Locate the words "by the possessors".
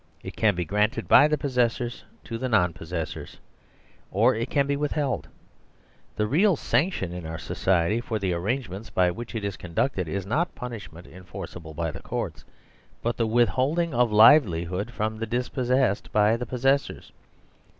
1.07-2.03, 16.11-17.11